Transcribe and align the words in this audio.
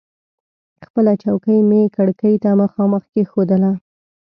خپله 0.85 1.11
چوکۍ 1.23 1.59
مې 1.69 1.81
کړکۍ 1.95 2.35
ته 2.43 2.49
مخامخ 2.61 3.03
کېښودله. 3.13 3.71